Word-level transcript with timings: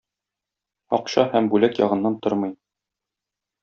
Акча 0.99 1.27
һәм 1.35 1.51
бүләк 1.53 1.79
ягыннан 1.85 2.19
тормый. 2.27 2.59